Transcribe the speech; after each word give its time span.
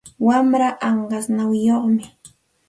Wamraa 0.27 0.79
anqas 0.87 1.25
nawiyuqmi. 1.35 2.03